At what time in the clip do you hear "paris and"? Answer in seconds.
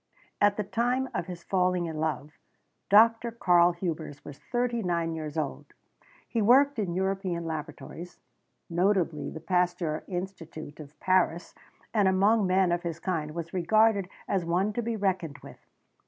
10.99-12.07